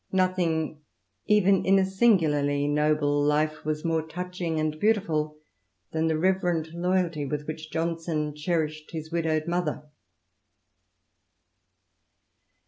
Nothing, 0.11 0.81
even 1.27 1.63
in 1.63 1.77
a 1.77 1.83
ilarly 1.83 2.67
noble 2.67 3.21
life, 3.23 3.63
was 3.63 3.85
more 3.85 4.01
touching 4.01 4.59
and 4.59 4.79
beautiful 4.79 5.37
than 5.91 6.07
reverent 6.19 6.73
loyalty 6.73 7.23
with 7.23 7.45
which 7.45 7.69
Johnson 7.69 8.33
cherished 8.33 8.89
his 8.93 9.11
wed 9.11 9.47
mother. 9.47 9.91